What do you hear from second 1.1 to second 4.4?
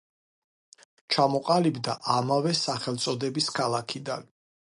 ჩამოყალიბდა ამავე სახელწოდების ქალაქიდან.